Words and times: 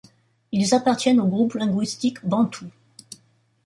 Ils 0.51 0.73
appartiennent 0.73 1.19
au 1.19 1.27
groupe 1.27 1.53
linguistique 1.53 2.25
Bantou. 2.25 2.65